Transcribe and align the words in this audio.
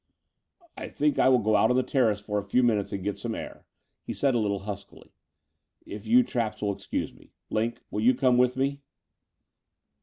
I 0.75 0.87
think 0.87 1.19
I 1.19 1.29
will 1.29 1.37
go 1.37 1.55
out 1.55 1.69
on 1.69 1.75
the 1.75 1.83
terrace 1.83 2.19
for 2.19 2.39
a 2.39 2.43
few 2.43 2.63
minutes 2.63 2.91
and 2.91 3.03
get 3.03 3.19
some 3.19 3.35
air," 3.35 3.67
he 4.01 4.15
said 4.15 4.33
a 4.33 4.39
little 4.39 4.61
huskily, 4.61 5.11
*'if 5.85 6.07
you 6.07 6.23
chaps 6.23 6.59
will 6.63 6.73
excuse 6.73 7.13
me. 7.13 7.33
Line, 7.51 7.77
will 7.91 8.01
you 8.01 8.15
come 8.15 8.39
with 8.39 8.57
me?" 8.57 8.81